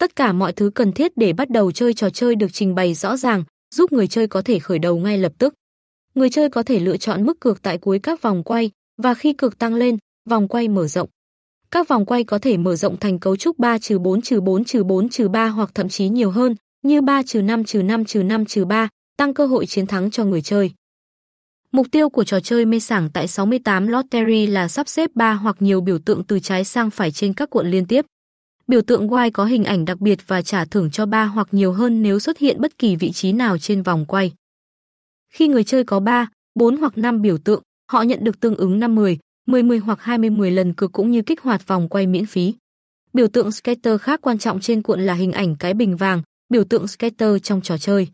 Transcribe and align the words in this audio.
Tất 0.00 0.16
cả 0.16 0.32
mọi 0.32 0.52
thứ 0.52 0.70
cần 0.70 0.92
thiết 0.92 1.12
để 1.16 1.32
bắt 1.32 1.50
đầu 1.50 1.72
chơi 1.72 1.94
trò 1.94 2.10
chơi 2.10 2.34
được 2.34 2.52
trình 2.52 2.74
bày 2.74 2.94
rõ 2.94 3.16
ràng, 3.16 3.44
giúp 3.74 3.92
người 3.92 4.06
chơi 4.06 4.26
có 4.26 4.42
thể 4.42 4.58
khởi 4.58 4.78
đầu 4.78 4.98
ngay 4.98 5.18
lập 5.18 5.32
tức. 5.38 5.54
Người 6.14 6.30
chơi 6.30 6.48
có 6.48 6.62
thể 6.62 6.78
lựa 6.80 6.96
chọn 6.96 7.26
mức 7.26 7.40
cược 7.40 7.62
tại 7.62 7.78
cuối 7.78 7.98
các 7.98 8.22
vòng 8.22 8.42
quay 8.42 8.70
và 9.02 9.14
khi 9.14 9.32
cược 9.32 9.58
tăng 9.58 9.74
lên, 9.74 9.96
vòng 10.28 10.48
quay 10.48 10.68
mở 10.68 10.86
rộng. 10.86 11.08
Các 11.70 11.88
vòng 11.88 12.06
quay 12.06 12.24
có 12.24 12.38
thể 12.38 12.56
mở 12.56 12.76
rộng 12.76 12.96
thành 12.96 13.18
cấu 13.18 13.36
trúc 13.36 13.58
3-4-4-4-3 13.58 15.48
hoặc 15.48 15.70
thậm 15.74 15.88
chí 15.88 16.08
nhiều 16.08 16.30
hơn, 16.30 16.54
như 16.82 17.00
3-5-5-5-3, 17.00 18.88
tăng 19.16 19.34
cơ 19.34 19.46
hội 19.46 19.66
chiến 19.66 19.86
thắng 19.86 20.10
cho 20.10 20.24
người 20.24 20.42
chơi. 20.42 20.70
Mục 21.72 21.86
tiêu 21.92 22.08
của 22.08 22.24
trò 22.24 22.40
chơi 22.40 22.64
mê 22.64 22.78
sảng 22.78 23.10
tại 23.10 23.28
68 23.28 23.86
Lottery 23.86 24.46
là 24.46 24.68
sắp 24.68 24.88
xếp 24.88 25.10
3 25.14 25.32
hoặc 25.32 25.56
nhiều 25.60 25.80
biểu 25.80 25.98
tượng 25.98 26.24
từ 26.24 26.40
trái 26.40 26.64
sang 26.64 26.90
phải 26.90 27.10
trên 27.10 27.32
các 27.34 27.50
cuộn 27.50 27.70
liên 27.70 27.86
tiếp. 27.86 28.06
Biểu 28.70 28.82
tượng 28.82 29.08
Y 29.24 29.30
có 29.30 29.44
hình 29.44 29.64
ảnh 29.64 29.84
đặc 29.84 30.00
biệt 30.00 30.18
và 30.26 30.42
trả 30.42 30.64
thưởng 30.64 30.90
cho 30.90 31.06
3 31.06 31.24
hoặc 31.24 31.48
nhiều 31.52 31.72
hơn 31.72 32.02
nếu 32.02 32.18
xuất 32.18 32.38
hiện 32.38 32.60
bất 32.60 32.78
kỳ 32.78 32.96
vị 32.96 33.12
trí 33.12 33.32
nào 33.32 33.58
trên 33.58 33.82
vòng 33.82 34.06
quay. 34.06 34.32
Khi 35.32 35.48
người 35.48 35.64
chơi 35.64 35.84
có 35.84 36.00
3, 36.00 36.28
4 36.54 36.76
hoặc 36.76 36.98
5 36.98 37.22
biểu 37.22 37.38
tượng, 37.38 37.62
họ 37.92 38.02
nhận 38.02 38.24
được 38.24 38.40
tương 38.40 38.56
ứng 38.56 38.80
5 38.80 38.94
10, 38.94 39.18
10 39.46 39.62
10 39.62 39.78
hoặc 39.78 40.00
20 40.00 40.30
10 40.30 40.50
lần 40.50 40.74
cược 40.74 40.92
cũng 40.92 41.10
như 41.10 41.22
kích 41.22 41.40
hoạt 41.40 41.66
vòng 41.66 41.88
quay 41.88 42.06
miễn 42.06 42.26
phí. 42.26 42.54
Biểu 43.12 43.28
tượng 43.28 43.52
skater 43.52 44.00
khác 44.00 44.20
quan 44.22 44.38
trọng 44.38 44.60
trên 44.60 44.82
cuộn 44.82 45.00
là 45.00 45.14
hình 45.14 45.32
ảnh 45.32 45.56
cái 45.56 45.74
bình 45.74 45.96
vàng, 45.96 46.22
biểu 46.48 46.64
tượng 46.64 46.86
skater 46.88 47.36
trong 47.42 47.60
trò 47.60 47.78
chơi. 47.78 48.08